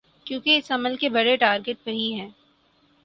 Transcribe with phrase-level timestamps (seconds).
[0.25, 2.29] کیونکہ اس عمل کے بڑے ٹارگٹ وہی ہیں۔